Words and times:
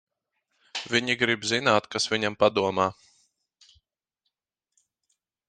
Viņi 0.93 1.15
grib 1.23 1.45
zināt, 1.51 1.89
kas 1.97 2.09
viņam 2.15 2.39
padomā. 2.45 2.87